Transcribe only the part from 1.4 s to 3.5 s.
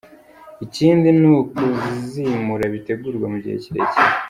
kuzimura bitegurwa mu